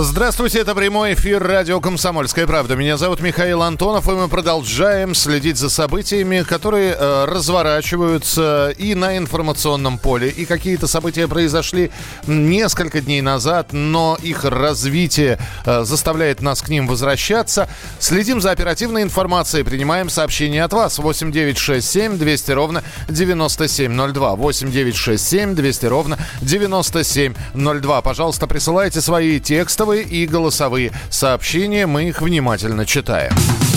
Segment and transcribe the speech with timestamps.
[0.00, 2.76] Здравствуйте, это прямой эфир радио «Комсомольская правда».
[2.76, 9.18] Меня зовут Михаил Антонов, и мы продолжаем следить за событиями, которые э, разворачиваются и на
[9.18, 10.28] информационном поле.
[10.28, 11.90] И какие-то события произошли
[12.28, 17.68] несколько дней назад, но их развитие э, заставляет нас к ним возвращаться.
[17.98, 21.00] Следим за оперативной информацией, принимаем сообщения от вас.
[21.00, 24.36] 8967 200 ровно 9702.
[24.36, 28.02] 8967 200 ровно 9702.
[28.02, 31.86] Пожалуйста, присылайте свои текстовые текстовые и голосовые сообщения.
[31.86, 33.32] Мы их внимательно читаем.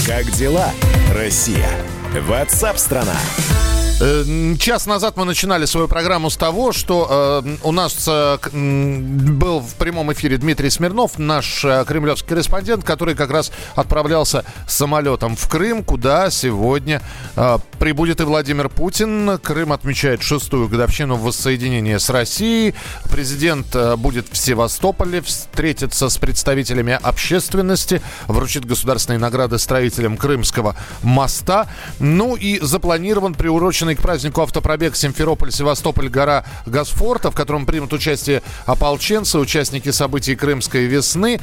[0.05, 0.69] Как дела,
[1.15, 1.69] Россия?
[2.27, 3.13] Ватсап-страна!
[3.13, 3.80] Э,
[4.57, 9.75] час назад мы начинали свою программу с того, что э, у нас э, был в
[9.75, 15.83] прямом эфире Дмитрий Смирнов, наш э, кремлевский корреспондент, который как раз отправлялся самолетом в Крым,
[15.83, 17.01] куда сегодня
[17.35, 19.37] э, прибудет и Владимир Путин.
[19.37, 22.73] Крым отмечает шестую годовщину воссоединения с Россией.
[23.11, 31.67] Президент э, будет в Севастополе, встретится с представителями общественности, вручит государственные награды строителям Крымского моста.
[31.99, 39.37] Ну и запланирован приуроченный приуроченный к празднику автопробег Симферополь-Севастополь-Гора Гасфорта, в котором примут участие ополченцы,
[39.37, 41.39] участники событий Крымской весны.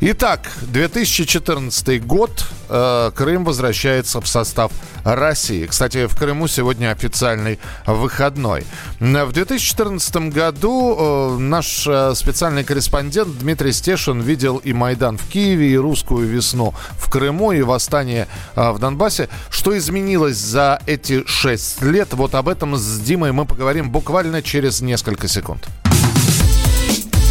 [0.00, 2.46] Итак, 2014 год.
[2.68, 4.72] Э, Крым возвращается в состав
[5.04, 5.66] России.
[5.66, 8.64] Кстати, в Крыму сегодня официальный выходной.
[9.00, 15.70] В 2014 году э, наш э, специальный корреспондент Дмитрий Стешин видел и Майдан в Киеве,
[15.70, 18.26] и русскую весну в Крыму, и восстание
[18.56, 19.28] в Донбассе.
[19.50, 22.14] Что изменилось за эти шесть лет.
[22.14, 25.66] Вот об этом с Димой мы поговорим буквально через несколько секунд.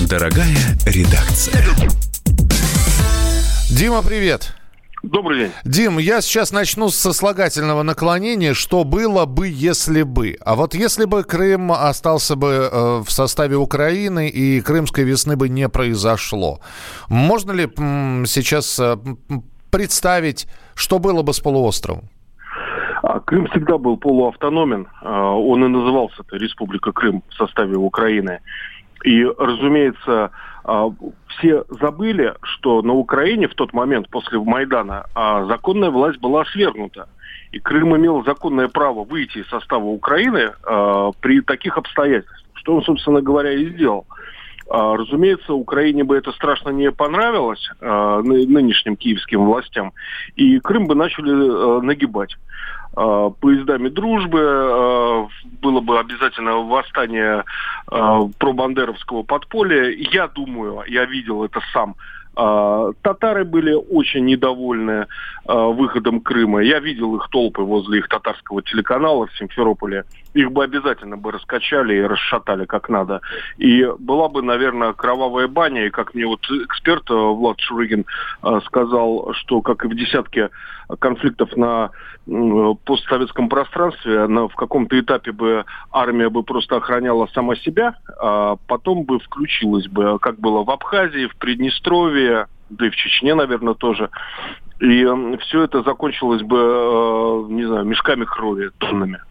[0.07, 1.63] Дорогая редакция.
[3.69, 4.53] Дима, привет.
[5.03, 5.51] Добрый день.
[5.65, 10.35] Дим, я сейчас начну с сослагательного наклонения, что было бы, если бы.
[10.41, 15.47] А вот если бы Крым остался бы э, в составе Украины и Крымской весны бы
[15.47, 16.59] не произошло,
[17.07, 18.97] можно ли м, сейчас э,
[19.69, 22.09] представить, что было бы с полуостровом?
[23.35, 24.87] А Крым всегда был полуавтономен.
[25.01, 28.39] А, он и назывался это Республика Крым в составе Украины.
[29.03, 30.31] И, разумеется,
[30.63, 30.87] а,
[31.27, 35.05] все забыли, что на Украине в тот момент после Майдана
[35.49, 37.09] законная власть была свергнута.
[37.51, 40.53] И Крым имел законное право выйти из состава Украины
[41.19, 44.05] при таких обстоятельствах, что он, собственно говоря, и сделал.
[44.67, 49.91] Разумеется, Украине бы это страшно не понравилось, нынешним киевским властям,
[50.35, 52.35] и Крым бы начали нагибать.
[52.97, 55.27] Э, поездами дружбы, э,
[55.61, 57.43] было бы обязательно восстание
[57.91, 59.89] э, пробандеровского подполья.
[59.89, 61.95] Я думаю, я видел это сам,
[62.35, 65.07] Татары были очень недовольны
[65.45, 66.61] выходом Крыма.
[66.61, 70.03] Я видел их толпы возле их татарского телеканала в Симферополе.
[70.33, 73.21] Их бы обязательно бы раскачали и расшатали как надо.
[73.57, 75.85] И была бы, наверное, кровавая баня.
[75.85, 78.05] И как мне вот эксперт Влад Шурыгин
[78.65, 80.49] сказал, что как и в десятке
[80.99, 81.91] конфликтов на
[82.85, 89.03] постсоветском пространстве, на, в каком-то этапе бы армия бы просто охраняла сама себя, а потом
[89.03, 92.24] бы включилась бы, как было в Абхазии, в Приднестровье,
[92.69, 94.09] да и в Чечне, наверное, тоже.
[94.79, 95.05] И
[95.41, 99.21] все это закончилось бы, э, не знаю, мешками крови, тоннами.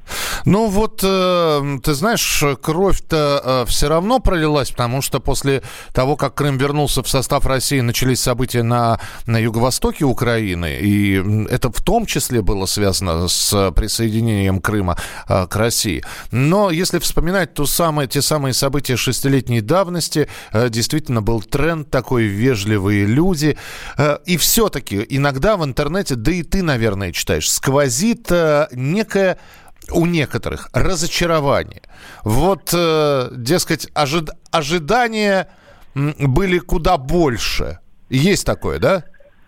[0.44, 5.62] Ну вот, э, ты знаешь, кровь-то э, все равно пролилась, потому что после
[5.92, 11.70] того, как Крым вернулся в состав России, начались события на, на юго-востоке Украины, и это
[11.72, 16.04] в том числе было связано с присоединением Крыма э, к России.
[16.30, 20.28] Но если вспоминать то самое, те самые события шестилетней давности,
[20.68, 23.56] действительно был тренд такой, вежливые люди,
[24.26, 28.30] и все-таки иногда в интернете, да и ты, наверное, читаешь, сквозит
[28.72, 29.38] некая
[29.90, 31.82] у некоторых разочарование.
[32.22, 35.48] Вот, э, дескать, ожид ожидания
[35.94, 37.78] были куда больше.
[38.08, 39.04] Есть такое, да?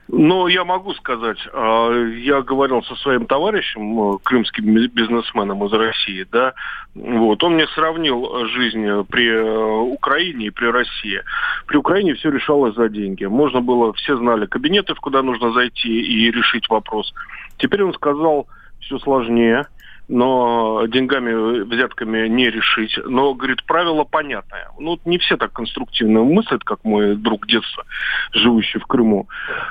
[0.09, 6.25] Ну, я могу сказать, а, я говорил со своим товарищем, э, крымским бизнесменом из России,
[6.31, 6.55] да,
[6.95, 11.23] вот, он мне сравнил жизнь при э, Украине и при России.
[11.67, 13.25] При Украине все решалось за деньги.
[13.25, 17.13] Можно было, все знали кабинеты, в куда нужно зайти и решить вопрос.
[17.59, 18.47] Теперь он сказал,
[18.81, 19.67] все сложнее,
[20.09, 22.99] но деньгами, взятками не решить.
[23.05, 24.71] Но, говорит, правило понятное.
[24.79, 27.85] Ну, не все так конструктивно мыслят, как мой друг детства,
[28.33, 29.29] живущий в Крыму.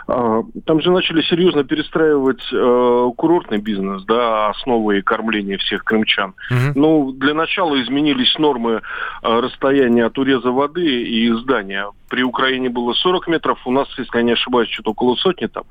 [0.07, 6.33] А, там же начали серьезно перестраивать э, курортный бизнес, да, основы и кормления всех крымчан.
[6.51, 6.79] Угу.
[6.79, 8.81] Ну, для начала изменились нормы
[9.23, 14.17] э, расстояния от уреза воды и здания при Украине было 40 метров, у нас, если
[14.17, 15.63] я не ошибаюсь, что-то около сотни там.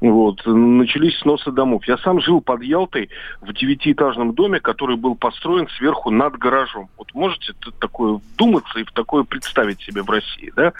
[0.00, 0.42] Вот.
[0.44, 1.86] Начались сносы домов.
[1.86, 3.08] Я сам жил под Ялтой
[3.40, 6.88] в девятиэтажном доме, который был построен сверху над гаражом.
[6.96, 10.72] Вот можете такое вдуматься и в такое представить себе в России, да?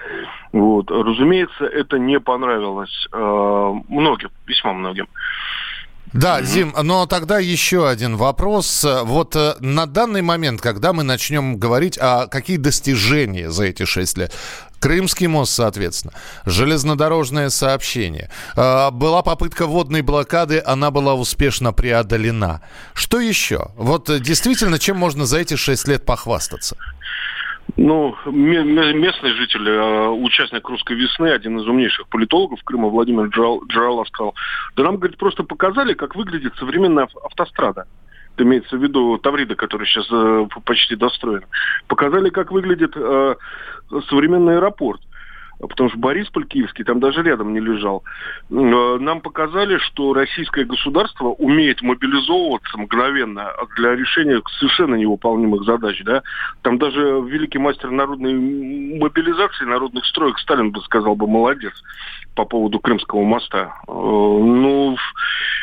[0.53, 0.91] Вот.
[0.91, 5.09] Разумеется, это не понравилось э, многим, весьма многим.
[6.17, 8.87] Да, Зим, но тогда еще один вопрос.
[9.05, 14.17] Вот э, на данный момент, когда мы начнем говорить о какие достижения за эти шесть
[14.17, 14.33] лет,
[14.79, 16.13] Крымский мост, соответственно,
[16.45, 18.31] железнодорожное сообщение.
[18.57, 22.63] Э, была попытка водной блокады, она была успешно преодолена.
[22.95, 23.71] Что еще?
[23.77, 26.77] Вот э, действительно, чем можно за эти шесть лет похвастаться?
[27.77, 34.35] Ну, местный житель, э, участник «Русской весны», один из умнейших политологов Крыма, Владимир Джарала сказал,
[34.77, 37.87] да нам, говорит, просто показали, как выглядит современная автострада.
[38.35, 41.45] Это имеется в виду Таврида, который сейчас э, почти достроен.
[41.89, 43.35] Показали, как выглядит э,
[44.09, 45.01] современный аэропорт
[45.59, 48.05] потому что Борисполь Киевский там даже рядом не лежал.
[48.51, 48.55] Э,
[49.01, 56.03] нам показали, что российское государство умеет мобилизовываться мгновенно для решения совершенно невыполнимых задач.
[56.05, 56.23] Да?
[56.63, 58.35] Там даже великий мастер народной
[58.99, 61.73] мобилизации, народных строек Сталин бы сказал бы молодец
[62.35, 63.75] по поводу Крымского моста.
[63.89, 64.97] Э, ну,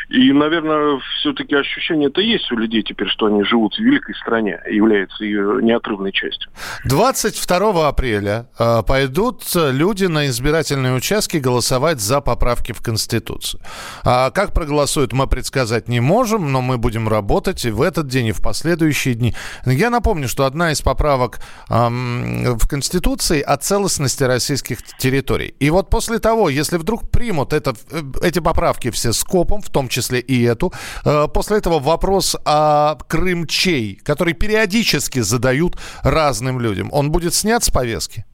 [0.10, 4.60] и, наверное, все-таки ощущение это есть у людей теперь, что они живут в великой стране,
[4.70, 6.52] являются ее неотрывной частью.
[6.86, 13.62] 22 апреля э, пойдут люди на избирательные участки голосовать за поправки в Конституцию.
[14.04, 18.28] А как проголосуют, мы предсказать не можем, но мы будем работать и в этот день,
[18.28, 19.36] и в последующие дни.
[19.66, 21.40] Я напомню, что одна из поправок
[21.70, 25.56] эм, в Конституции о целостности российских территорий.
[25.60, 29.90] И вот после того, если вдруг примут это, э, эти поправки все скопом, в том
[29.90, 30.74] числе и эту.
[31.06, 36.90] Э, после этого вопрос о крымчей, который периодически задают разным людям.
[36.92, 38.26] Он будет снят с повестки?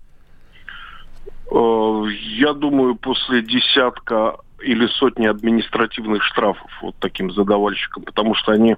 [1.52, 2.04] Э,
[2.38, 8.76] я думаю, после десятка или сотни административных штрафов вот таким задавальщикам, потому что они,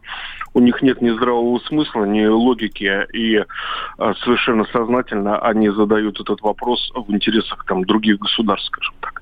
[0.53, 3.43] у них нет ни здравого смысла, ни логики, и
[3.97, 9.20] а, совершенно сознательно они задают этот вопрос в интересах там других государств, скажем так.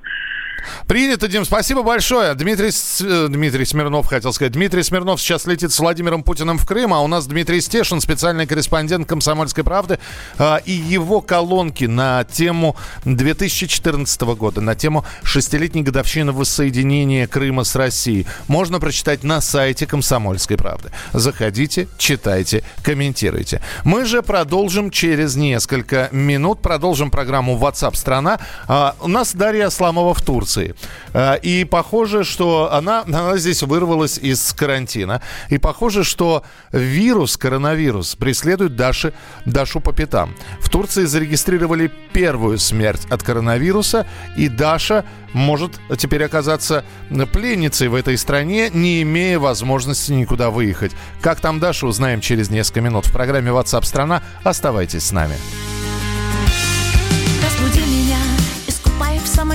[0.88, 2.34] Принято, Дим, спасибо большое.
[2.34, 2.72] Дмитрий,
[3.02, 4.54] э, Дмитрий Смирнов, хотел сказать.
[4.54, 8.48] Дмитрий Смирнов сейчас летит с Владимиром Путиным в Крым, а у нас Дмитрий Стешин, специальный
[8.48, 10.00] корреспондент «Комсомольской правды»,
[10.38, 12.76] а, и его колонки на тему
[13.06, 18.26] 2014 года, на тему шестилетней годовщины воссоединения Крыма с Россией.
[18.48, 20.92] Можно прочитать на сайте «Комсомольской правды».
[21.14, 23.62] Заходите, читайте, комментируйте.
[23.84, 26.62] Мы же продолжим через несколько минут.
[26.62, 30.49] Продолжим программу WhatsApp страна а, У нас Дарья Сламова в Турции.
[30.50, 30.76] Турции.
[31.14, 35.22] Э, и похоже, что она, она здесь вырвалась из карантина.
[35.50, 39.14] И похоже, что вирус, коронавирус, преследует Даши,
[39.46, 40.36] Дашу по пятам.
[40.60, 44.08] В Турции зарегистрировали первую смерть от коронавируса,
[44.38, 46.84] и Даша может теперь оказаться
[47.32, 50.92] пленницей в этой стране, не имея возможности никуда выехать.
[51.22, 54.24] Как там Даша, узнаем через несколько минут в программе WhatsApp страна.
[54.44, 55.36] Оставайтесь с нами.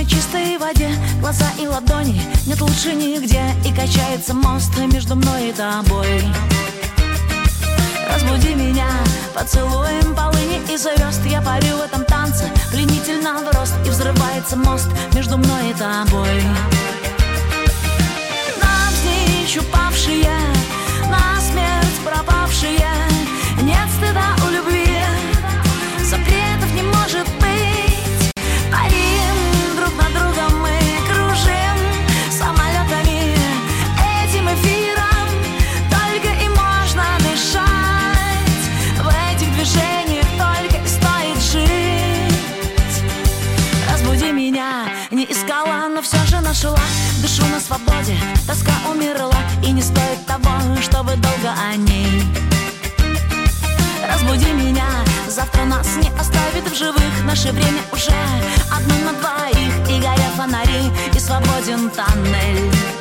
[0.05, 0.89] Самой чистой воде.
[1.19, 3.43] Глаза и ладони нет лучше нигде.
[3.65, 6.23] И качается мост между мной и тобой.
[8.09, 8.87] Разбуди меня
[9.33, 11.21] поцелуем полыни и звезд.
[11.25, 13.73] Я парю в этом танце пленительно в рост.
[13.85, 16.43] И взрывается мост между мной и тобой.
[18.61, 20.37] Навзничь упавшие,
[21.09, 22.89] на смерть пропавшие.
[23.61, 24.44] Нет стыда
[46.55, 46.79] нашла
[47.21, 52.23] Дышу на свободе, тоска умерла И не стоит того, чтобы долго о ней.
[54.07, 54.87] Разбуди меня,
[55.27, 57.25] завтра нас не оставит в живых.
[57.25, 58.13] Наше время уже
[58.71, 59.89] одно на двоих.
[59.89, 62.94] И горят фонари, и свободен тоннель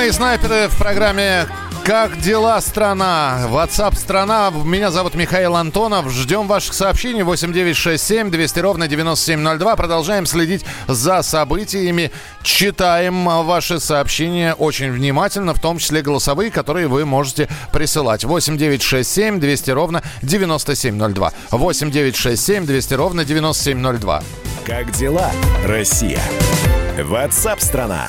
[0.00, 1.46] «Ночные снайперы» в программе
[1.84, 3.46] как дела, страна?
[3.48, 4.50] WhatsApp страна.
[4.50, 6.10] Меня зовут Михаил Антонов.
[6.10, 9.76] Ждем ваших сообщений 8967 200 ровно 9702.
[9.76, 12.12] Продолжаем следить за событиями.
[12.42, 18.24] Читаем ваши сообщения очень внимательно, в том числе голосовые, которые вы можете присылать.
[18.24, 21.32] 8967 200 ровно 9702.
[21.50, 24.22] 8967 200 ровно 9702.
[24.64, 25.30] Как дела,
[25.66, 26.22] Россия?
[26.96, 28.08] WhatsApp страна.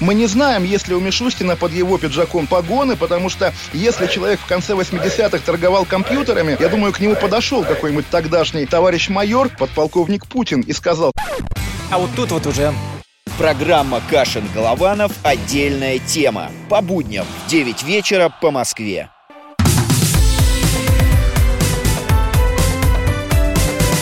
[0.00, 4.38] Мы не знаем, есть ли у Мишустина под его пиджаком погоны, потому что если человек
[4.40, 10.26] в конце 80-х торговал компьютерами, я думаю, к нему подошел какой-нибудь тогдашний товарищ майор, подполковник
[10.26, 11.12] Путин, и сказал...
[11.90, 12.72] А вот тут вот уже
[13.38, 15.12] Программа «Кашин-Голованов.
[15.22, 16.50] Отдельная тема».
[16.68, 19.10] По будням в 9 вечера по Москве.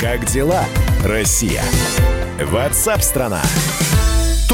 [0.01, 0.65] Как дела,
[1.05, 1.63] Россия?
[2.39, 3.43] WhatsApp страна.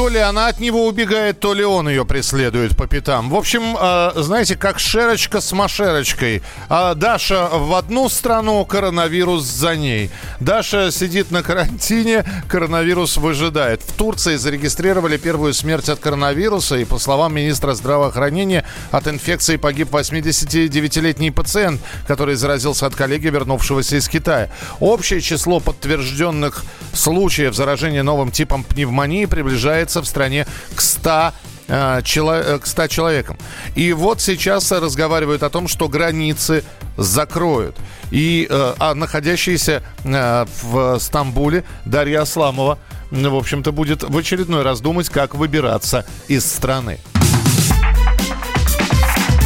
[0.03, 3.29] То ли она от него убегает, то ли он ее преследует по пятам.
[3.29, 6.43] В общем, э, знаете, как шерочка с машерочкой.
[6.67, 10.11] А Даша в одну страну, коронавирус за ней.
[10.41, 13.81] Даша сидит на карантине, коронавирус выжидает.
[13.81, 19.89] В Турции зарегистрировали первую смерть от коронавируса, и по словам министра здравоохранения, от инфекции погиб
[19.89, 24.49] 89-летний пациент, который заразился от коллеги, вернувшегося из Китая.
[24.81, 30.45] Общее число подтвержденных случаев заражения новым типом пневмонии приближается в стране
[30.75, 31.33] к 100
[31.67, 33.37] э, чело- к 100 человекам.
[33.75, 36.63] И вот сейчас разговаривают о том, что границы
[36.97, 37.75] закроют.
[38.11, 42.79] И э, а находящаяся э, в Стамбуле Дарья Асламова,
[43.11, 46.99] в общем-то, будет в очередной раз думать, как выбираться из страны.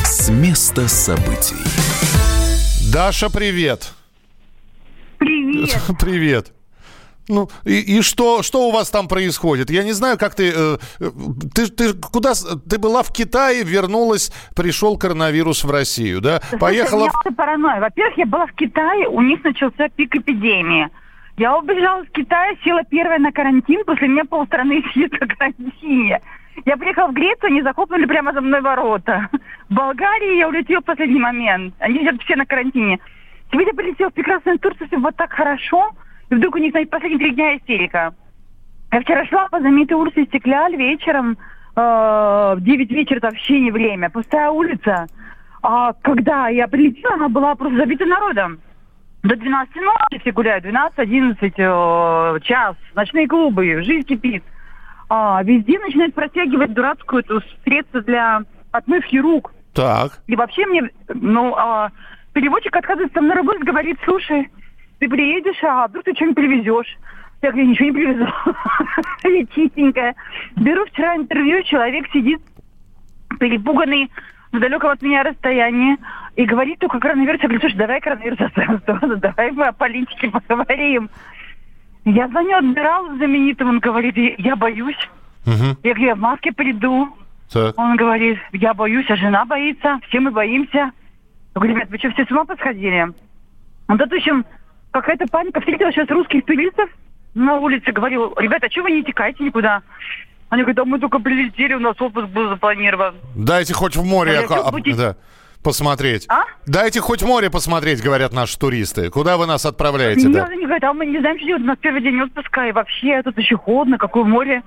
[0.06, 1.56] С места событий.
[2.92, 3.92] Даша, привет.
[5.18, 5.82] Привет.
[6.00, 6.57] Привет.
[7.30, 9.70] Ну, и, и что, что у вас там происходит?
[9.70, 10.52] Я не знаю, как ты...
[10.56, 10.78] Э,
[11.54, 12.34] ты, ты куда...
[12.70, 16.42] Ты была в Китае, вернулась, пришел коронавирус в Россию, да?
[16.60, 17.08] Поехала...
[17.08, 17.82] в- Слушай, у меня паранойя.
[17.82, 20.90] Во-первых, я была в Китае, у них начался пик эпидемии.
[21.38, 26.22] Я убежала из Китая, села первая на карантин, после меня полстраны сидит на карантине.
[26.66, 29.30] Я приехала в Грецию, они захлопнули прямо за мной ворота.
[29.70, 31.76] В Болгарии я улетела в последний момент.
[31.80, 33.00] Они сидят все на карантине.
[33.52, 35.92] Теперь я прилетела в прекрасную Турцию, все было так хорошо.
[36.30, 38.14] И вдруг у них, знаете, последние три дня истерика.
[38.92, 41.38] Я вчера шла по знаменитой улице Стекляль вечером,
[41.76, 45.08] э, в 9 вечера, это вообще не время, пустая улица.
[45.62, 48.60] А когда я прилетела, она была просто забита народом.
[49.24, 54.44] До 12 ночи все гуляют, 12-11 э, час, ночные клубы, жизнь кипит.
[55.10, 59.54] А, везде начинают протягивать дурацкую эту средство для отмывки рук.
[59.74, 60.20] Так.
[60.28, 61.92] И вообще мне, ну, а,
[62.34, 64.50] переводчик отказывается со мной работать, говорит, слушай,
[65.00, 66.98] ты приедешь, а вдруг ты что-нибудь привезешь?
[67.42, 68.28] Я говорю, ничего не привезу.
[69.24, 70.16] Я чистенькая.
[70.56, 72.42] Беру вчера интервью, человек сидит
[73.40, 74.12] перепуганный
[74.52, 75.98] в далеком от меня расстоянии
[76.36, 77.42] и говорит только коронавирус.
[77.42, 81.10] Я говорю, слушай, давай коронавирус оставим в сторону, давай мы о политике поговорим.
[82.06, 84.98] Я звоню адмиралу знаменитому, он говорит, я боюсь.
[85.46, 87.10] Я говорю, я в маске приду.
[87.52, 87.78] Так.
[87.78, 90.78] Он говорит, я боюсь, а жена боится, все мы боимся.
[90.78, 90.92] Я
[91.54, 93.08] говорю, ребят, вы что, все с ума посходили?
[93.88, 94.46] Вот это, в общем,
[95.02, 95.60] какая-то паника.
[95.60, 96.90] Встретила сейчас русских туристов
[97.34, 99.82] на улице, говорю, ребята, а что вы не текаете никуда?
[100.50, 103.16] Они говорят, да мы только прилетели, у нас отпуск был запланирован.
[103.36, 105.16] Дайте хоть в море А а, будете- да,
[105.62, 106.26] посмотреть.
[106.30, 106.46] А?
[106.66, 109.10] Дайте хоть в море посмотреть, говорят наши туристы.
[109.10, 110.22] Куда вы нас отправляете?
[110.28, 110.46] Нет, да?
[110.46, 113.22] они говорят, а мы не знаем, что делать, у нас первый день отпуска, и вообще
[113.24, 114.64] тут еще холодно, какое море.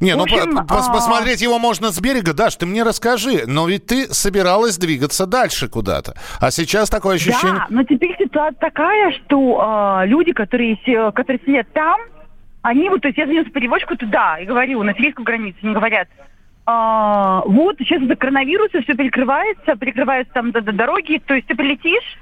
[0.00, 2.32] Не, ну по- пос- посмотреть его можно с берега.
[2.32, 3.44] Даш, ты мне расскажи.
[3.46, 6.14] Но ведь ты собиралась двигаться дальше куда-то.
[6.40, 7.54] А сейчас такое ощущение...
[7.54, 10.76] Да, но теперь ситуация такая, что а, люди, которые,
[11.12, 12.00] которые сидят там,
[12.62, 16.08] они вот, то есть я занес переводчику туда и говорю, на сирийскую границу, они говорят,
[16.66, 22.18] а, вот сейчас из-за коронавируса все перекрывается, перекрываются там дороги, то есть ты прилетишь,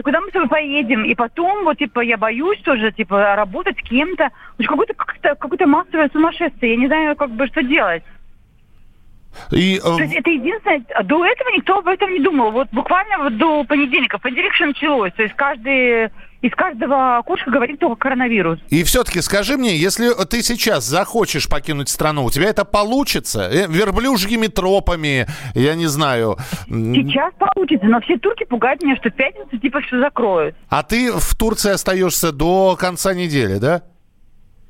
[0.00, 1.04] и куда мы с тобой поедем?
[1.04, 4.30] И потом, вот, типа, я боюсь тоже, типа, работать с кем-то.
[4.56, 6.72] В общем, Какое-то как-то какое-то массовое сумасшествие.
[6.72, 8.02] Я не знаю, как бы, что делать.
[9.52, 12.50] И, э, То есть это единственное, до этого никто об этом не думал.
[12.50, 15.12] Вот буквально вот до понедельника, в понедельник все началось.
[15.12, 16.10] То есть каждые
[16.42, 18.58] из каждого окошка говорит только коронавирус.
[18.70, 23.48] И все-таки скажи мне, если ты сейчас захочешь покинуть страну, у тебя это получится?
[23.50, 26.36] Э, Верблюжьими тропами, я не знаю.
[26.68, 30.56] Сейчас получится, но все турки пугают меня, что в пятницу типа все закроют.
[30.68, 33.82] А ты в Турции остаешься до конца недели, да?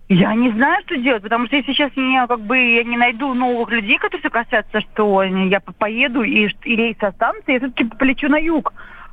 [0.08, 3.32] Я не знаю, что делать, потому что если сейчас я как бы я не найду
[3.32, 8.28] новых людей, которые согласятся, что я по- поеду и, и рейс останутся, я все-таки полечу
[8.28, 8.72] на юг.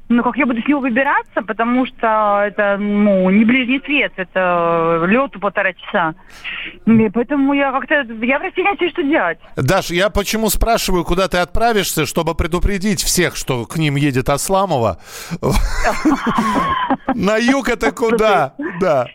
[0.10, 5.04] Ну, как я буду с него выбираться, потому что это, ну, не ближний свет, это
[5.06, 6.16] лету полтора часа.
[6.86, 9.38] И поэтому я как-то, я в растерянности, что делать.
[9.58, 15.00] Даш, я почему спрашиваю, куда ты отправишься, чтобы предупредить всех, что к ним едет Асламова.
[17.14, 18.54] На юг это куда?
[18.80, 19.08] Да.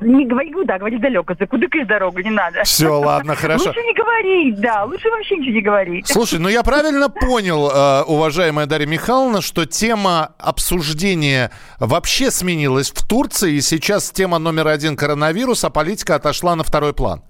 [0.00, 2.64] Не говори куда, говори далеко, за куда дорогу, не надо.
[2.64, 3.66] Все, ладно, хорошо.
[3.66, 6.08] Лучше не говорить, да, лучше вообще ничего не говорить.
[6.08, 13.06] Слушай, ну я правильно понял, э, уважаемая Дарья Михайловна, что тема обсуждения вообще сменилась в
[13.06, 17.22] Турции, и сейчас тема номер один коронавирус, а политика отошла на второй план.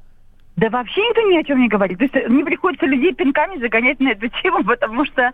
[0.56, 1.98] Да вообще никто ни о чем не говорит.
[1.98, 5.32] То есть э, мне приходится людей пинками загонять на эту тему, потому что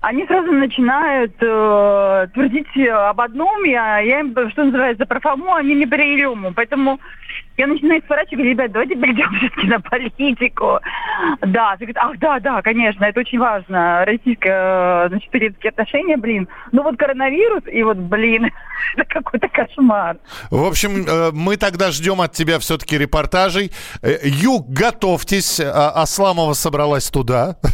[0.00, 5.74] они сразу начинают э, твердить об одном, я, я им, что называется, про Фому, они
[5.74, 6.52] мне про Илюму.
[6.54, 7.00] Поэтому
[7.56, 10.78] я начинаю сворачивать, говорю, ребят, давайте перейдем все-таки на политику.
[11.40, 14.04] Да, ты говоришь, ах, да, да, конечно, это очень важно.
[14.04, 16.48] Российско, значит, турецкие отношения, блин.
[16.72, 18.50] Ну вот коронавирус, и вот, блин,
[18.96, 20.16] это какой-то кошмар.
[20.50, 23.72] В общем, э, мы тогда ждем от тебя все-таки репортажей.
[24.02, 25.60] Э, Юг, готовьтесь.
[25.60, 27.56] А- Асламова собралась туда.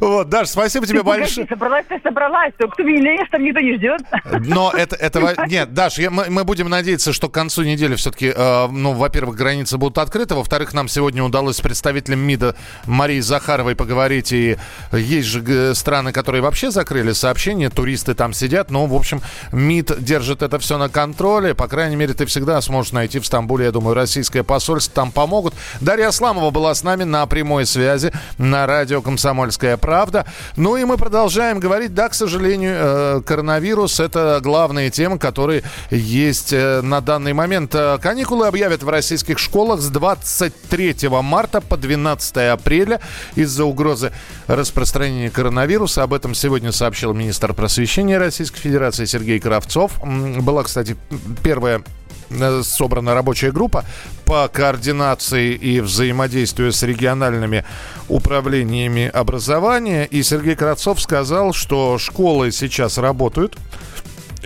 [0.00, 1.46] Вот, Даш, спасибо тебе большое.
[1.46, 2.52] собралась, ты собралась.
[2.56, 4.00] То кто меня там никто не ждет.
[4.46, 9.36] Но это, этого нет, Даш, мы, будем надеяться, что к концу недели все-таки, ну, во-первых,
[9.36, 14.58] границы будут открыты, во-вторых, нам сегодня удалось с представителем МИДа Марией Захаровой поговорить, и
[14.92, 20.04] есть же г- страны, которые вообще закрыли сообщения, туристы там сидят, но, в общем, МИД
[20.04, 23.72] держит это все на контроле, по крайней мере, ты всегда сможешь найти в Стамбуле, я
[23.72, 25.54] думаю, российское посольство, там помогут.
[25.80, 30.26] Дарья Асламова была с нами на прямой связи на радио «Комсомольская правда».
[30.56, 36.52] Ну и мы продолжаем говорить, да, к сожалению, э, коронавирус– это главные темы, которые есть
[36.52, 37.74] э, на данный момент.
[37.74, 42.98] Э, Каникулы объявят в российских школах с 23 марта по 12 апреля
[43.36, 44.10] из-за угрозы
[44.48, 46.02] распространения коронавируса.
[46.02, 49.92] Об этом сегодня сообщил министр просвещения Российской Федерации Сергей Кравцов.
[50.04, 50.96] Была, кстати,
[51.44, 51.82] первая
[52.30, 53.84] э, собрана рабочая группа
[54.24, 57.64] по координации и взаимодействию с региональными
[58.08, 60.06] управлениями образования.
[60.06, 63.56] И Сергей Кравцов сказал, что школы сейчас работают.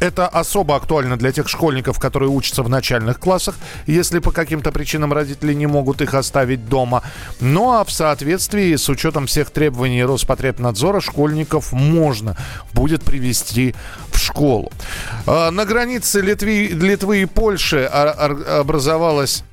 [0.02, 3.54] Это особо актуально для тех школьников, которые учатся в начальных классах,
[3.86, 7.04] если по каким-то причинам родители не могут их оставить дома.
[7.38, 12.36] Ну а в соответствии с учетом всех требований Роспотребнадзора школьников можно
[12.72, 13.76] будет привести
[14.10, 14.72] в школу.
[15.24, 19.44] А, На границе Литвы, Литвы и Польши а- образовалась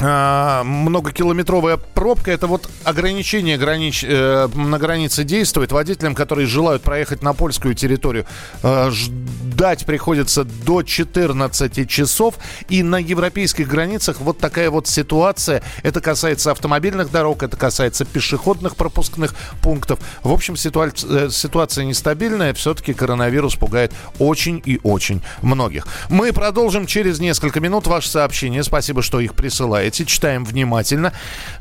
[0.00, 2.30] многокилометровая пробка.
[2.30, 5.72] Это вот ограничение гранич, э, на границе действует.
[5.72, 8.24] Водителям, которые желают проехать на польскую территорию,
[8.62, 12.36] э, ждать приходится до 14 часов.
[12.68, 15.62] И на европейских границах вот такая вот ситуация.
[15.82, 19.98] Это касается автомобильных дорог, это касается пешеходных пропускных пунктов.
[20.22, 22.54] В общем, ситуа- э, ситуация нестабильная.
[22.54, 25.86] Все-таки коронавирус пугает очень и очень многих.
[26.08, 28.62] Мы продолжим через несколько минут ваше сообщение.
[28.62, 29.89] Спасибо, что их присылаете.
[29.90, 31.12] Читаем внимательно.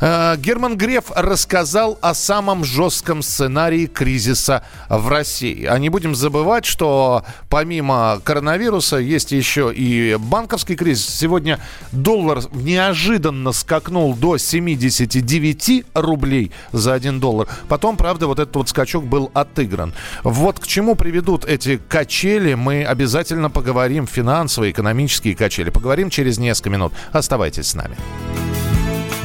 [0.01, 5.65] Э, Герман Греф рассказал о самом жестком сценарии кризиса в России.
[5.65, 11.07] А не будем забывать, что помимо коронавируса есть еще и банковский кризис.
[11.07, 11.59] Сегодня
[11.91, 17.47] доллар неожиданно скакнул до 79 рублей за 1 доллар.
[17.67, 19.93] Потом, правда, вот этот вот скачок был отыгран.
[20.23, 24.07] Вот к чему приведут эти качели, мы обязательно поговорим.
[24.07, 25.69] Финансовые, экономические качели.
[25.69, 26.93] Поговорим через несколько минут.
[27.11, 27.95] Оставайтесь с нами.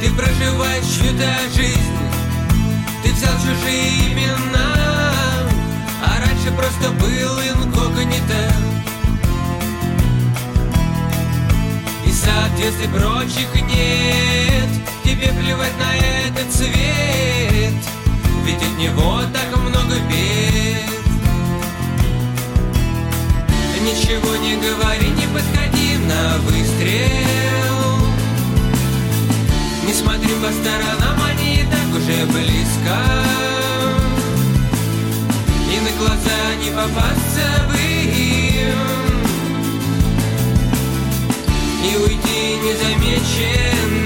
[0.01, 1.95] Ты проживаешь чью-то жизнь.
[3.03, 4.73] Ты взял чужие имена
[6.03, 8.53] А раньше просто был инкогнито.
[12.05, 14.69] И соответствий прочих нет
[15.03, 17.73] Тебе плевать на этот цвет
[18.45, 20.95] Ведь от него так много бед.
[23.85, 27.64] Ничего не говори, не подходи на выстрел
[29.85, 32.95] Не смотри по сторонам, они и так уже близко.
[35.71, 38.79] И на глаза не попасться бы им.
[41.83, 44.05] И уйти незамеченным.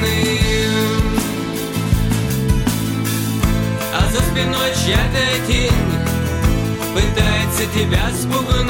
[3.94, 5.90] А за спиной чья-то тень
[6.94, 8.70] Пытается тебя спугнуть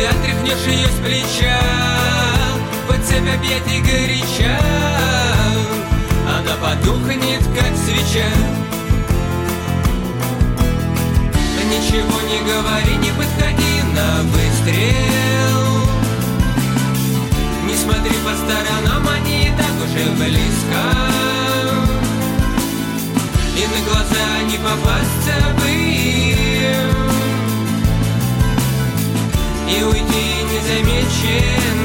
[0.00, 1.60] Ты отряхнешь ее с плеча
[2.88, 4.58] Под цепь объятий горяча.
[6.26, 8.30] Она потухнет, как свеча.
[11.68, 15.60] Ничего не говори, не подходи на выстрел.
[17.66, 20.80] Не смотри по сторонам, они и так уже близко.
[23.54, 25.70] И на глаза не попасться бы
[29.70, 31.80] и уйти незамеченным.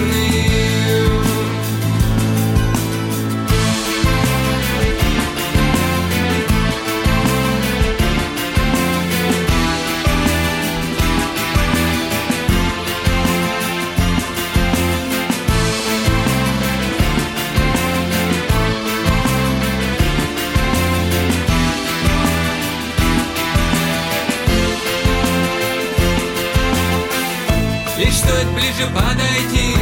[28.55, 29.75] Ближе подойти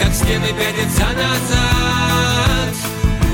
[0.00, 2.74] Как стены пятятся назад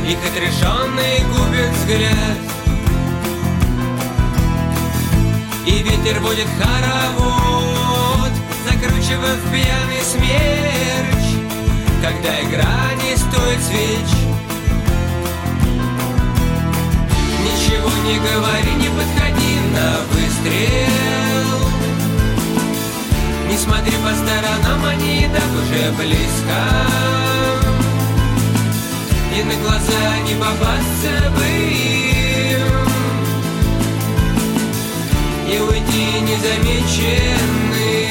[0.07, 2.39] Их отрешенный губит взгляд.
[5.67, 8.33] И ветер будет хоровод
[8.65, 11.27] Закручивая в пьяный смерч
[12.03, 14.11] Когда игра не стоит свеч.
[17.45, 21.38] Ничего не говори, не подходи на выстрел
[23.59, 26.59] смотри по сторонам, они и так уже близко.
[29.37, 32.69] И на глаза не попасться бы им.
[35.51, 38.08] И уйти незамеченным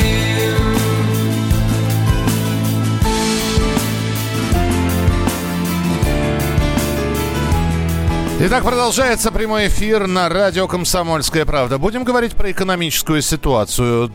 [8.40, 11.80] Итак, продолжается прямой эфир на радио «Комсомольская правда».
[11.80, 14.10] Будем говорить про экономическую ситуацию.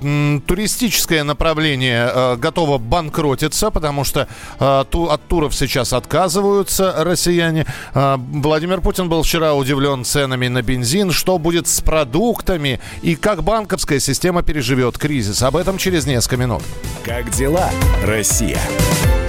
[0.46, 4.28] Туристическое направление э, готово банкротиться, потому что
[4.60, 7.66] э, от туров сейчас отказываются россияне.
[7.94, 11.10] Э, Владимир Путин был вчера удивлен ценами на бензин.
[11.10, 15.42] Что будет с продуктами и как банковская система переживет кризис?
[15.42, 16.62] Об этом через несколько минут.
[17.04, 17.70] Как дела,
[18.04, 18.60] Россия?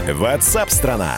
[0.08, 1.18] Ватсап-страна!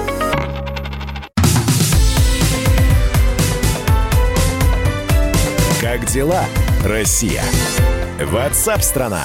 [5.81, 6.45] Как дела,
[6.85, 7.43] Россия?
[8.23, 9.23] Ватсап-страна!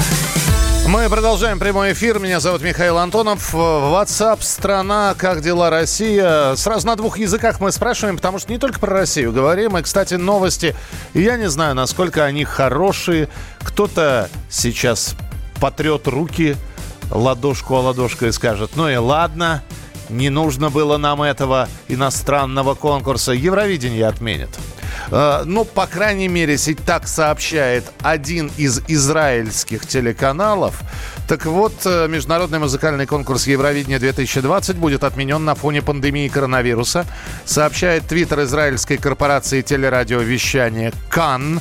[0.88, 2.18] Мы продолжаем прямой эфир.
[2.18, 3.54] Меня зовут Михаил Антонов.
[3.54, 6.54] WhatsApp, страна, как дела Россия?
[6.54, 9.76] Сразу на двух языках мы спрашиваем, потому что не только про Россию говорим.
[9.76, 10.74] И, кстати, новости,
[11.12, 13.28] я не знаю, насколько они хорошие.
[13.58, 15.14] Кто-то сейчас
[15.60, 16.56] потрет руки
[17.10, 19.62] ладошку о ладошку и скажет, ну и ладно,
[20.08, 23.32] не нужно было нам этого иностранного конкурса.
[23.32, 24.48] Евровидение отменят.
[25.10, 30.80] Э, Ну, по крайней мере, сеть так сообщает один из израильских телеканалов.
[31.28, 37.06] Так вот, э, международный музыкальный конкурс Евровидения 2020 будет отменен на фоне пандемии коронавируса,
[37.44, 41.60] сообщает твиттер израильской корпорации телерадиовещания КАН.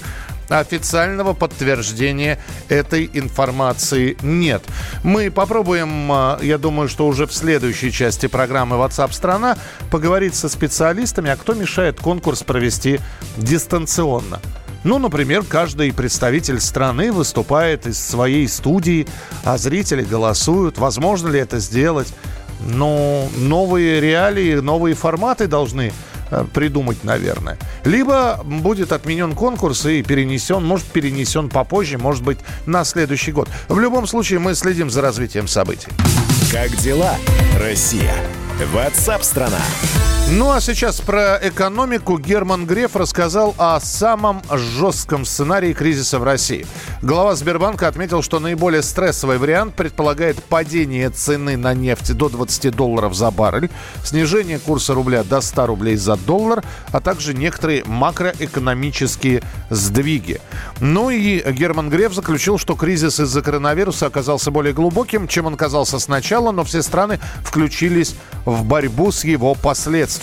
[0.49, 4.63] Официального подтверждения этой информации нет.
[5.03, 9.57] Мы попробуем, э, я думаю, что уже в следующей части программы WhatsApp страна
[9.91, 12.99] поговорить со специалистами, а кто мешает конкурс провести
[13.37, 14.39] дистанционно.
[14.85, 19.07] Ну, например, каждый представитель страны выступает из своей студии,
[19.43, 20.77] а зрители голосуют.
[20.77, 22.13] Возможно ли это сделать?
[22.59, 25.91] Но новые реалии, новые форматы должны
[26.53, 27.57] придумать, наверное.
[27.83, 33.49] Либо будет отменен конкурс и перенесен, может, перенесен попозже, может быть, на следующий год.
[33.67, 35.89] В любом случае, мы следим за развитием событий.
[36.51, 37.15] Как дела,
[37.59, 38.13] Россия?
[38.73, 39.59] Ватсап-страна!
[40.31, 42.17] Ну а сейчас про экономику.
[42.17, 46.65] Герман Греф рассказал о самом жестком сценарии кризиса в России.
[47.03, 53.13] Глава Сбербанка отметил, что наиболее стрессовый вариант предполагает падение цены на нефть до 20 долларов
[53.13, 53.69] за баррель,
[54.03, 60.41] снижение курса рубля до 100 рублей за доллар, а также некоторые макроэкономические сдвиги.
[60.79, 65.99] Ну и Герман Греф заключил, что кризис из-за коронавируса оказался более глубоким, чем он казался
[65.99, 70.14] сначала, но все страны включились в борьбу с его последствиями.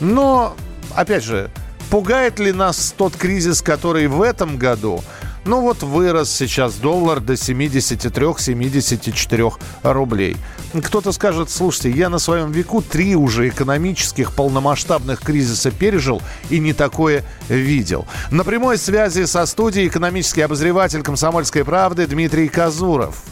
[0.00, 0.54] Но,
[0.94, 1.50] опять же,
[1.90, 5.02] пугает ли нас тот кризис, который в этом году?
[5.44, 10.38] Ну вот вырос сейчас доллар до 73-74 рублей.
[10.82, 16.72] Кто-то скажет, слушайте, я на своем веку три уже экономических полномасштабных кризиса пережил и не
[16.72, 18.06] такое видел.
[18.30, 23.24] На прямой связи со студией экономический обозреватель «Комсомольской правды» Дмитрий Казуров.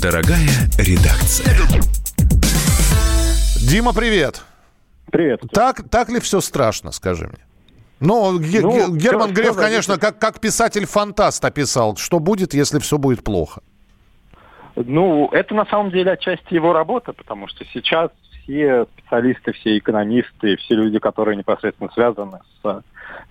[0.00, 1.56] Дорогая редакция.
[3.68, 4.44] Дима, привет.
[5.12, 5.42] Привет.
[5.52, 7.44] Так, так ли все страшно, скажи мне?
[8.00, 12.78] Ну, Ге- Ну, Ге- Герман Греф, всё конечно, как, как писатель-фантаст описал, что будет, если
[12.78, 13.60] все будет плохо.
[14.76, 18.10] Ну, это на самом деле отчасти его работа, потому что сейчас
[18.42, 22.82] все специалисты, все экономисты, все люди, которые непосредственно связаны с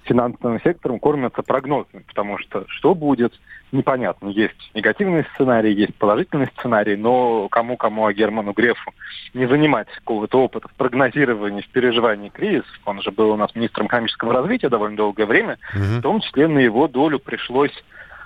[0.04, 3.34] финансовым сектором, кормятся прогнозами, потому что что будет,
[3.71, 4.30] непонятно.
[4.30, 8.93] Есть негативный сценарий, есть положительный сценарий, но кому-кому, а Герману Грефу
[9.34, 12.80] не занимать какого-то опыта в прогнозировании, в переживании кризисов.
[12.86, 15.58] Он же был у нас министром экономического развития довольно долгое время.
[15.73, 17.73] В том числе на его долю пришлось,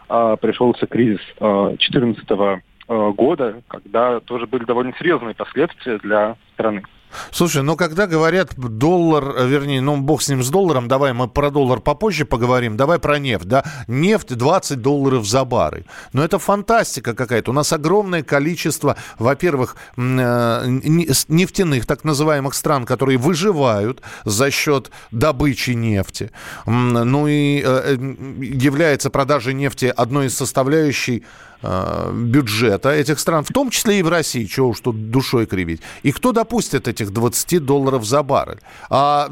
[0.09, 6.83] а, пришелся кризис 2014 года, когда тоже были довольно серьезные последствия для страны.
[7.31, 11.27] Слушай, ну когда говорят доллар, э, вернее, ну бог с ним с долларом, давай мы
[11.27, 13.63] про доллар попозже поговорим, давай про нефть, да?
[13.87, 15.85] Нефть 20 долларов за бары.
[16.13, 17.51] Но это фантастика какая-то.
[17.51, 20.01] У нас огромное количество, во-первых, э,
[21.27, 26.31] нефтяных так называемых стран, которые выживают за счет добычи нефти.
[26.65, 27.97] Ну и э,
[28.39, 31.50] является продажа нефти одной из составляющей э,
[32.13, 35.81] бюджета этих стран, в том числе и в России, чего уж тут душой кривить.
[36.03, 38.59] И кто допустит этих 20 долларов за баррель?
[38.89, 39.29] А,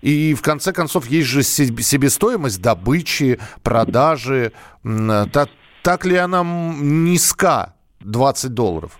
[0.00, 4.52] и в конце концов есть же се- себестоимость добычи, продажи.
[4.84, 5.48] М, та-
[5.82, 8.98] так ли она низка, 20 долларов?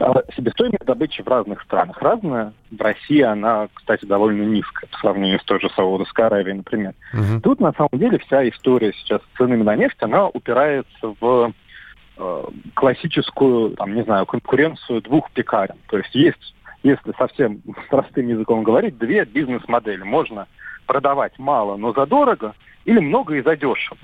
[0.00, 2.52] А, Себестоимость добычи в разных странах разная.
[2.70, 6.94] В России она, кстати, довольно низкая по сравнению с той же Саудовской Аравией, например.
[7.42, 11.52] Тут, на самом деле, вся история сейчас с ценами на нефть, она упирается в
[12.16, 15.76] э, классическую, там, не знаю, конкуренцию двух пекарен.
[15.88, 20.02] То есть есть, если совсем простым языком говорить, две бизнес-модели.
[20.04, 20.46] Можно
[20.86, 23.98] продавать мало, но задорого, или много и задешево.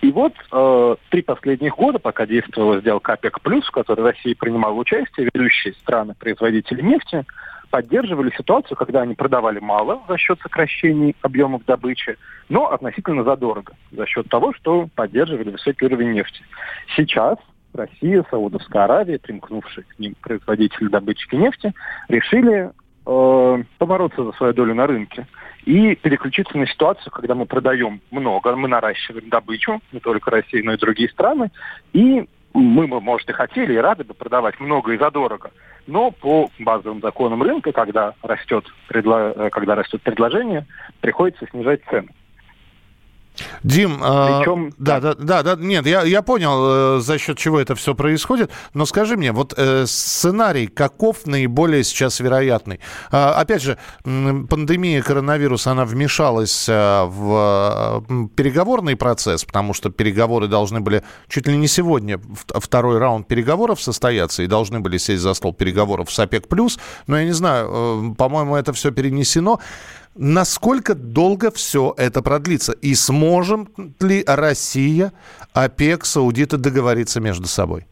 [0.00, 5.28] И вот э, три последних года, пока действовала сделка ОПЕК+, в которой Россия принимала участие,
[5.32, 7.24] ведущие страны-производители нефти
[7.70, 12.16] поддерживали ситуацию, когда они продавали мало за счет сокращений объемов добычи,
[12.48, 16.42] но относительно задорого, за счет того, что поддерживали высокий уровень нефти.
[16.96, 17.36] Сейчас
[17.74, 21.74] Россия, Саудовская Аравия, примкнувшие к ним производители добытчики нефти,
[22.08, 22.70] решили
[23.04, 25.26] э, побороться за свою долю на рынке
[25.64, 30.72] и переключиться на ситуацию, когда мы продаем много, мы наращиваем добычу, не только Россия, но
[30.72, 31.50] и другие страны,
[31.92, 35.50] и мы может, и хотели, и рады бы продавать много и задорого,
[35.86, 40.66] но по базовым законам рынка, когда растет, предло- когда растет предложение,
[41.00, 42.08] приходится снижать цены.
[43.62, 47.60] Дим, а, Причем- да, да, да, да, нет, я, я понял, э, за счет чего
[47.60, 52.80] это все происходит, но скажи мне, вот э, сценарий каков наиболее сейчас вероятный?
[53.10, 59.90] А, опять же, м, пандемия коронавируса, она вмешалась э, в э, переговорный процесс, потому что
[59.90, 65.22] переговоры должны были чуть ли не сегодня, второй раунд переговоров состояться, и должны были сесть
[65.22, 66.46] за стол переговоров с ОПЕК+,
[67.06, 69.60] но я не знаю, э, по-моему, это все перенесено.
[70.20, 72.72] Насколько долго все это продлится?
[72.72, 73.68] И сможем
[74.00, 75.12] ли Россия,
[75.54, 77.86] ОПЕК, Саудиты договориться между собой?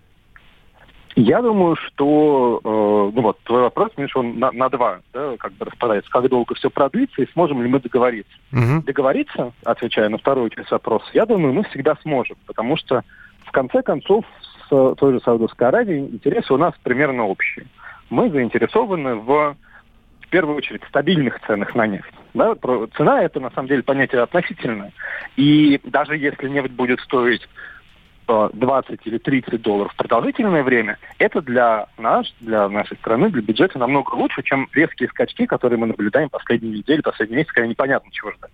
[1.14, 5.52] Я думаю, что э, ну вот твой вопрос, Миша, он на, на два, да, как
[5.52, 6.10] бы распадается.
[6.10, 8.36] Как долго все продлится и сможем ли мы договориться?
[8.84, 13.04] Договориться, отвечая на вторую часть вопроса, я думаю, мы всегда сможем, потому что
[13.44, 14.24] в конце концов
[14.68, 17.66] с той же Саудовской Аравией интересы у нас примерно общие.
[18.10, 19.56] Мы заинтересованы в
[20.26, 22.12] в первую очередь стабильных ценах на нефть.
[22.36, 22.54] Да,
[22.96, 24.92] цена это на самом деле понятие относительное.
[25.36, 27.40] И даже если нефть будет стоить
[28.28, 33.40] э, 20 или 30 долларов в продолжительное время, это для нас, для нашей страны, для
[33.40, 38.10] бюджета намного лучше, чем резкие скачки, которые мы наблюдаем последние недели, последние месяцы, когда непонятно
[38.12, 38.52] чего ждать.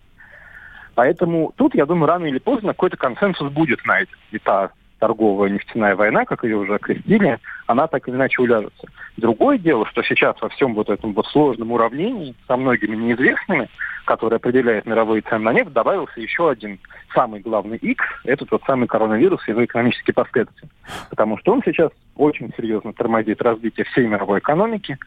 [0.94, 4.14] Поэтому тут, я думаю, рано или поздно какой-то консенсус будет найден.
[4.30, 4.70] И та
[5.02, 8.86] торговая нефтяная война, как ее уже окрестили, она так или иначе уляжется.
[9.16, 13.68] Другое дело, что сейчас во всем вот этом вот сложном уравнении со многими неизвестными,
[14.04, 16.78] которые определяют мировые цены на нефть, добавился еще один
[17.12, 20.68] самый главный X, это тот самый коронавирус и его экономические последствия.
[21.10, 24.98] Потому что он сейчас очень серьезно тормозит развитие всей мировой экономики,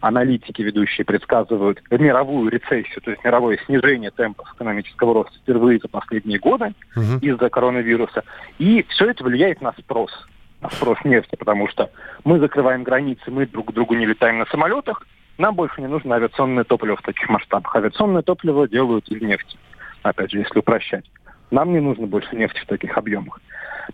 [0.00, 6.38] аналитики ведущие предсказывают мировую рецессию, то есть мировое снижение темпов экономического роста впервые за последние
[6.38, 6.74] годы
[7.20, 8.24] из-за коронавируса.
[8.58, 10.10] И все это влияет на спрос,
[10.60, 11.90] на спрос нефти, потому что
[12.24, 15.06] мы закрываем границы, мы друг к другу не летаем на самолетах,
[15.38, 17.74] нам больше не нужно авиационное топливо в таких масштабах.
[17.74, 19.56] Авиационное топливо делают из нефти,
[20.02, 21.04] опять же, если упрощать.
[21.50, 23.40] Нам не нужно больше нефти в таких объемах.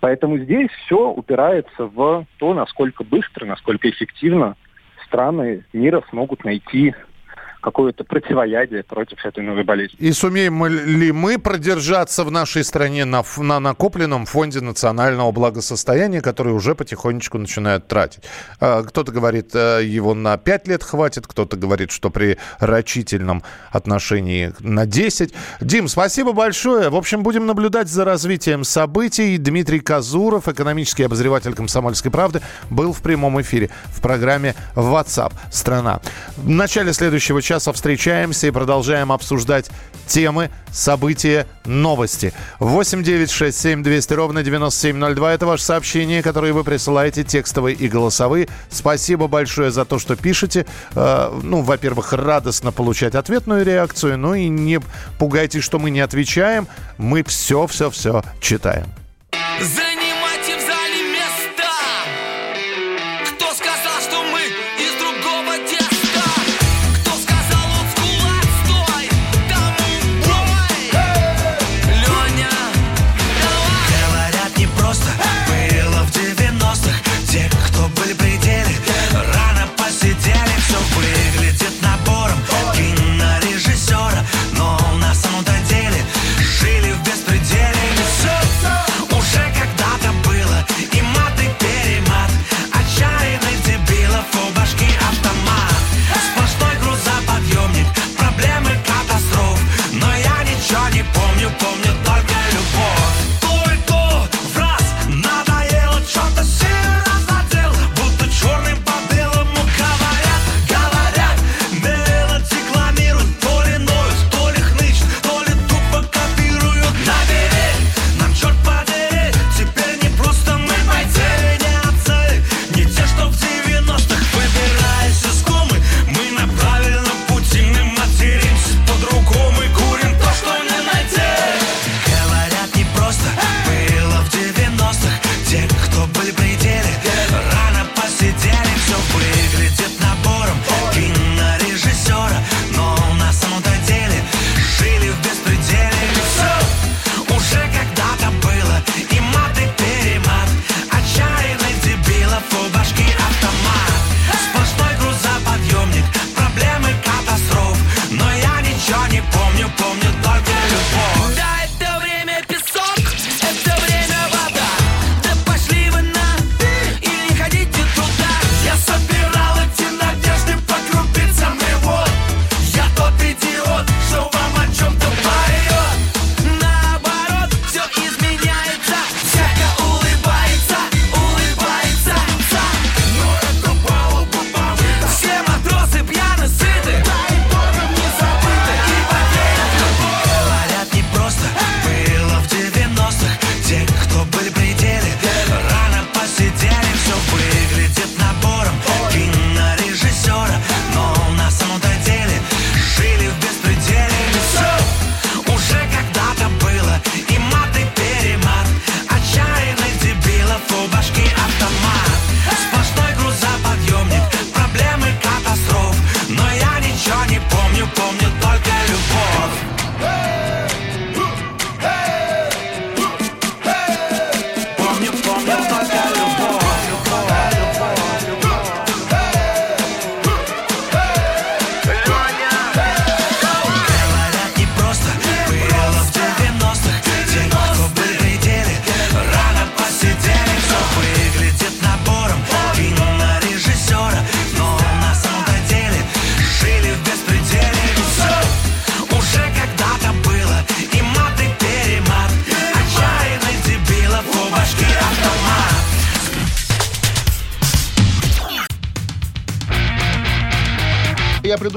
[0.01, 4.57] Поэтому здесь все упирается в то, насколько быстро, насколько эффективно
[5.07, 6.95] страны мира смогут найти
[7.67, 9.97] какое-то противоядие против этой новой болезни.
[9.99, 16.53] И сумеем ли мы продержаться в нашей стране на, на накопленном фонде национального благосостояния, который
[16.53, 18.23] уже потихонечку начинают тратить?
[18.61, 24.53] А, кто-то говорит, э, его на 5 лет хватит, кто-то говорит, что при рачительном отношении
[24.61, 25.35] на 10.
[25.61, 26.89] Дим, спасибо большое.
[26.89, 29.39] В общем, будем наблюдать за развитием событий.
[29.39, 36.01] Дмитрий Казуров, экономический обозреватель «Комсомольской правды», был в прямом эфире в программе WhatsApp страна.
[36.37, 39.71] В начале следующего часа часа встречаемся и продолжаем обсуждать
[40.07, 42.35] темы, события, новости.
[42.59, 45.33] 8 9 6 7 200 ровно 9702.
[45.33, 48.49] Это ваше сообщение, которое вы присылаете, текстовые и голосовые.
[48.69, 50.67] Спасибо большое за то, что пишете.
[50.95, 54.19] Э, ну, во-первых, радостно получать ответную реакцию.
[54.19, 54.81] Ну и не
[55.19, 56.69] пугайтесь, что мы не отвечаем.
[56.99, 58.87] Мы все-все-все читаем.